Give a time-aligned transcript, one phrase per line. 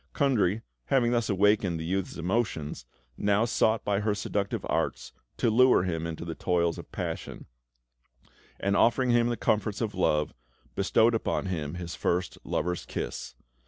[0.13, 5.83] Kundry, having thus awakened the youth's emotions, now sought by her seductive arts to lure
[5.83, 7.45] him into the toils of passion;
[8.59, 10.33] and, offering him the comforts of love,
[10.73, 13.35] bestowed on him his first lover's kiss.